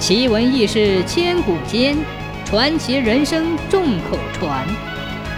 [0.00, 1.94] 奇闻异事千古间，
[2.46, 4.66] 传奇人生众口传。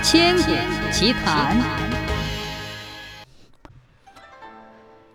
[0.05, 0.53] 千古
[0.93, 1.61] 奇谈。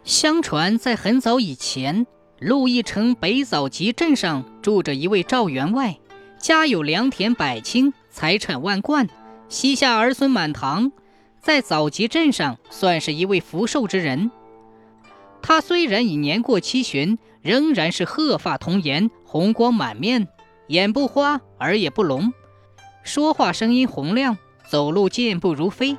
[0.04, 2.06] 相传在很早以前，
[2.40, 5.98] 鹿邑城北枣集镇上住着一位赵员外，
[6.38, 9.08] 家有良田百顷，财产万贯，
[9.48, 10.92] 膝下儿孙满堂，
[11.40, 14.30] 在枣集镇上算是一位福寿之人。
[15.48, 20.28] 他虽然已年过七旬，仍然是鹤发童颜，红光满面，
[20.68, 22.34] 眼不花，耳也不聋，
[23.02, 25.96] 说话声音洪亮，走路健步如飞，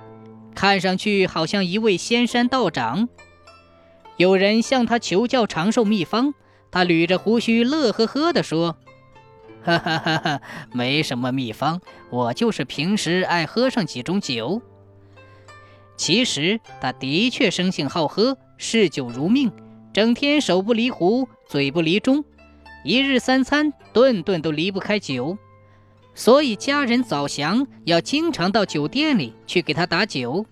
[0.55, 3.09] 看上去好像一位仙山道长。
[4.19, 6.35] 有人向他求教长寿秘方，
[6.71, 8.77] 他捋着胡须，乐呵呵地说
[9.65, 10.43] ：“哈哈哈哈，
[10.75, 11.81] 没什么秘方，
[12.11, 14.61] 我就是平时爱喝上几盅酒。”
[15.99, 18.39] 其实他的确生性好喝。
[18.57, 19.53] 嗜酒如命，
[19.93, 22.25] 整天手不离壶，嘴不离盅，
[22.85, 25.39] 一日三餐，顿顿都离不开酒。
[26.15, 30.45] 所以家人早祥要经常到酒店里去给他打酒。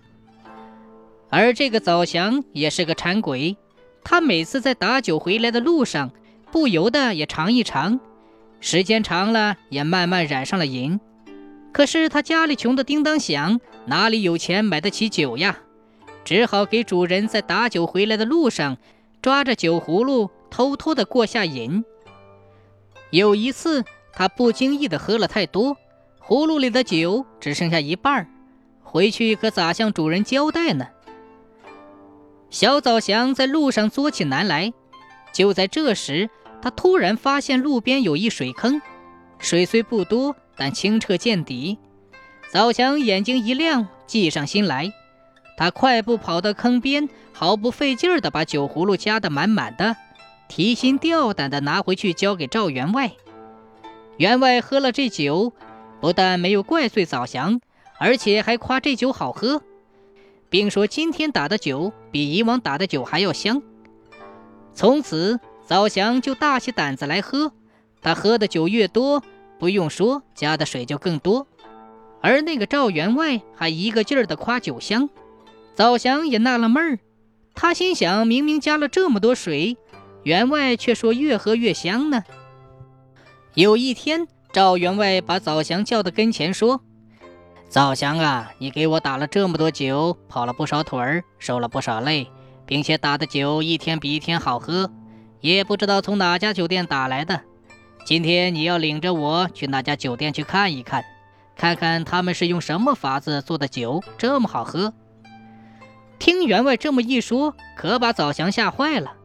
[1.29, 3.57] 而这个早祥也是个馋鬼，
[4.05, 6.09] 他每次在打酒回来的路上，
[6.49, 7.99] 不由得也尝一尝，
[8.61, 10.97] 时间长了，也慢慢染上了瘾。
[11.77, 15.59] 可是他家里穷得叮当响，哪里有钱买得起酒呀？
[16.25, 18.77] 只好给主人在打酒回来的路上，
[19.21, 21.85] 抓着酒葫芦偷偷的过下瘾。
[23.11, 25.77] 有一次，他不经意的喝了太多，
[26.19, 28.27] 葫芦里的酒只剩下一半
[28.81, 30.87] 回去可咋向主人交代呢？
[32.49, 34.73] 小枣祥在路上作起难来，
[35.31, 36.27] 就在这时，
[36.59, 38.81] 他突然发现路边有一水坑，
[39.37, 41.77] 水虽不多，但清澈见底。
[42.51, 44.91] 枣祥眼睛一亮，计上心来。
[45.57, 49.95] 他快步跑到坑边，毫不费劲儿地把酒葫芦加得满满的，
[50.47, 53.11] 提心吊胆地拿回去交给赵员外。
[54.17, 55.53] 员外喝了这酒，
[55.99, 57.59] 不但没有怪罪枣祥，
[57.99, 59.61] 而且还夸这酒好喝，
[60.49, 63.61] 并说今天打的酒比以往打的酒还要香。
[64.73, 67.51] 从此，枣祥就大起胆子来喝。
[67.99, 69.23] 他喝的酒越多，
[69.59, 71.47] 不用说，加的水就更多。
[72.21, 75.09] 而那个赵员外还一个劲儿地夸酒香。
[75.75, 76.99] 枣祥也纳了闷儿，
[77.53, 79.77] 他心想：明明加了这么多水，
[80.23, 82.23] 员外却说越喝越香呢。
[83.53, 86.81] 有一天，赵员外把枣祥叫到跟前说
[87.69, 92.27] ：“枣祥啊，你给我打了这么多酒，跑了不少腿儿，受了不少累，
[92.65, 94.91] 并且打的酒一天比一天好喝，
[95.41, 97.41] 也不知道从哪家酒店打来的。
[98.07, 101.03] 今天你要领着我去那家酒店去看一看，
[101.57, 104.93] 看看他们是用什么法子做的酒这么好喝。”
[106.17, 109.15] 听员外这么一说，可把枣祥吓坏了。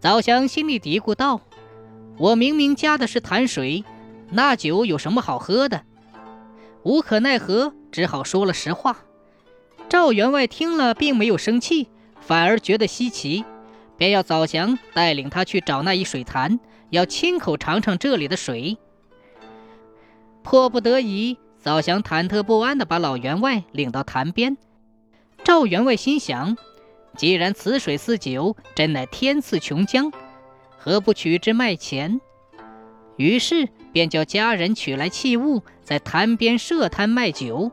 [0.00, 1.42] 枣祥心里嘀咕道
[2.16, 3.84] ：“我明明加的是潭水，
[4.30, 5.82] 那酒有什么好喝的？”
[6.84, 8.96] 无可奈何，只好说了实话。
[9.90, 11.90] 赵员外听了，并没有生气，
[12.22, 13.44] 反而觉得稀奇，
[13.98, 16.58] 便要枣祥带领他去找那一水潭，
[16.92, 18.76] 要亲口尝尝这里的水。
[20.42, 24.58] 迫不得已，早祥忐忑不安地把老员外领到潭边。
[25.42, 26.54] 赵员外心想：
[27.16, 30.12] 既然此水似酒，真乃天赐琼浆，
[30.76, 32.20] 何不取之卖钱？
[33.16, 37.72] 于是便叫家人取来器物，在潭边设摊卖酒。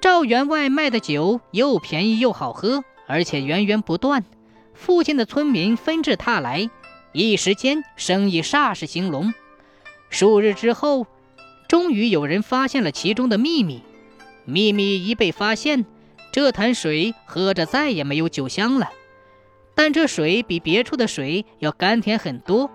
[0.00, 4.24] 赵员外卖的酒又便宜又好喝，而且源源不断，
[4.72, 6.70] 附近的村民纷至沓来，
[7.18, 9.34] 一时间生意煞是兴隆。
[10.08, 11.08] 数日之后，
[11.66, 13.82] 终于有人发现了其中的秘密。
[14.44, 15.84] 秘密一被发现，
[16.30, 18.90] 这潭水喝着再也没有酒香了，
[19.74, 22.70] 但这水比别处的水要甘甜很多。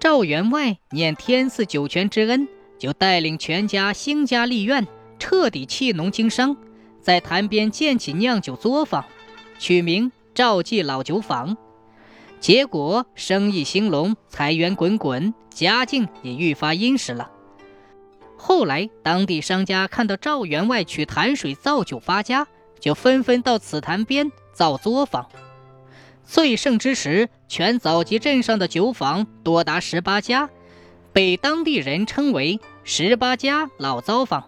[0.00, 4.84] 赵员外念天赐酒泉之恩，就带领全家兴家立院，
[5.20, 6.56] 彻底弃农经商，
[7.00, 9.04] 在潭边建起酿酒作坊，
[9.60, 11.56] 取名赵记老酒坊。
[12.40, 17.30] 结果生意兴隆，财源滚滚，家境也愈发殷实了。
[18.36, 22.46] 后来，当地商家看到赵员外取潭水造酒发家，
[22.78, 25.26] 就纷纷到此潭边造作坊。
[26.24, 30.48] 最盛之时，全枣集镇上的酒坊多达十八家，
[31.12, 34.44] 被当地人称为“十八家老糟坊”。